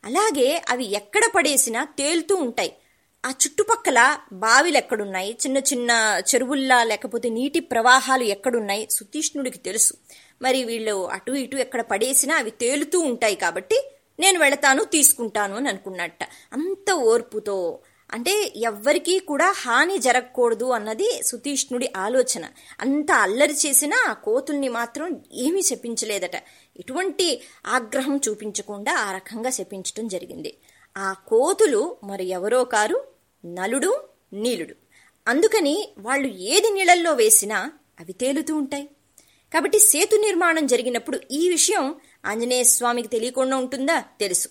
అలాగే 0.05 0.63
అవి 0.69 0.93
ఎక్కడ 0.93 1.23
పడేసినా 1.37 1.85
తేలుతూ 1.85 2.37
ఉంటాయి. 2.37 2.73
ఆ 3.25 3.31
చుట్టుపక్కల 3.31 4.19
బావిలు 4.33 4.77
ఎక్కడున్నాయి? 4.77 5.33
చిన్న 5.33 5.59
చిన్న 5.59 5.91
చెరువుల్లా 6.35 6.85
లేకపోతే 6.85 7.29
నీటి 7.29 7.61
ప్రవాహాలు 7.61 8.23
ఎక్కడున్నాయి? 8.23 8.89
సుతీష్ణుడికి 8.91 9.59
తెలుసు. 9.59 9.95
మరి 10.43 10.65
వీళ్ళు 10.65 11.09
అటు 11.09 11.33
ఇటు 11.33 11.57
ఎక్కడ 11.57 11.81
పడేసినా 11.81 12.37
అవి 12.37 12.51
తేలుతూ 12.51 13.01
ఉంటాయి 13.01 13.37
కాబట్టి 13.37 13.91
నేను 14.21 14.39
వెళతాను 14.39 14.85
తీసుకుంటాను 14.85 15.57
అని 15.57 15.69
అనుకున్నట్ట. 15.69 16.25
అంత 16.53 16.93
ఓర్పుతో. 16.93 17.79
అంటే 18.13 18.53
ఎవ్వరికీ 18.57 19.19
కూడా 19.19 19.53
హాని 19.53 19.99
జరగకూడదు 19.99 20.65
అన్నది 20.65 21.23
సుతీష్ణుడి 21.27 21.93
ఆలోచన. 21.97 22.49
అంత 22.81 23.13
అల్లరి 23.13 23.55
చేసినా 23.67 24.07
ఆ 24.09 24.13
కోతుల్ని 24.13 24.69
మాత్రం 24.69 25.21
ఏమీ 25.33 25.63
శపించలేదట 25.63 26.35
ఎటువంటి 26.81 27.43
ఆగ్రహం 27.67 28.21
చూపించకుండా 28.29 28.93
ఆ 28.93 29.13
రకంగా 29.13 29.51
శపించటం 29.51 30.09
జరిగింది. 30.09 30.57
ఆ 30.97 31.13
కోతులు 31.13 31.97
మరి 32.05 32.25
ఎవరో 32.25 32.65
కారు? 32.65 33.12
నలుడు 33.47 34.05
నీలుడు. 34.33 34.75
అందుకని 35.29 35.89
వాళ్ళు 35.99 36.29
ఏది 36.29 36.71
నీళ్ళల్లో 36.71 37.13
వేసినా 37.13 37.73
అవి 38.01 38.13
తేలుతూ 38.13 38.57
ఉంటాయి. 38.57 38.85
కాబట్టి 39.55 39.79
సేతు 39.79 40.17
నిర్మాణం 40.17 40.67
జరిగినప్పుడు 40.67 41.21
ఈ 41.31 41.49
విషయం 41.49 41.95
ఆంజనేయ 42.27 42.63
స్వామికి 42.63 43.09
తెలియకుండా 43.09 43.57
ఉంటుందా? 43.57 44.01
తెలుసు. 44.01 44.49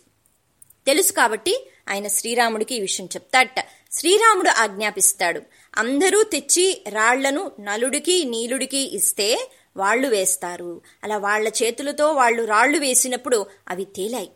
తెలుసు 0.86 1.14
కాబట్టి 1.14 1.70
ఆయన 1.90 2.08
శ్రీరాముడికి 2.08 2.76
ఈ 2.76 2.80
విషయం 2.80 3.06
చెప్తాడట. 3.06 3.66
శ్రీరాముడు 3.92 4.50
ఆజ్ఞాపిస్తాడు. 4.50 5.42
అందరూ 5.78 6.24
తెచ్చి 6.24 6.84
రాళ్ళను 6.90 7.52
నలుడికి 7.60 8.26
నీలుడికి 8.26 8.96
ఇస్తే 8.96 9.52
వాళ్ళు 9.78 10.08
వేస్తారు. 10.08 10.82
అలా 11.04 11.18
వాళ్ళ 11.18 11.52
చేతులతో 11.64 12.14
వాళ్ళు 12.14 12.44
రాళ్ళు 12.44 12.78
వేసినప్పుడు 12.80 13.46
అవి 13.68 13.86
తేలాయి. 13.86 14.32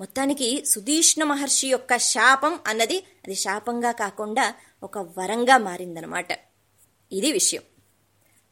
మొత్తానికి 0.00 0.64
సుధీష్ణ 0.64 1.22
మహర్షి 1.24 1.66
యొక్క 1.68 1.96
శాపం 1.96 2.58
అన్నది 2.66 2.98
అది 3.24 3.34
శాపంగా 3.34 3.92
కాకుండా 3.92 4.54
ఒక 4.82 4.98
వరంగా 5.18 5.56
మారిందనమాట 5.58 6.30
ఇది 7.12 7.32
విషయం. 7.32 7.62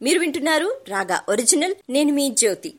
మీరు 0.02 0.18
వింటున్నారు 0.20 0.84
రాగా 0.88 1.24
ఒరిజినల్ 1.28 1.74
నేను 1.90 2.12
మీ 2.12 2.30
జ్యోతి. 2.30 2.70